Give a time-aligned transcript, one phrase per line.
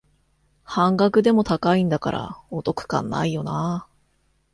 [0.63, 3.87] 半額でも高いんだからお得感ないよなあ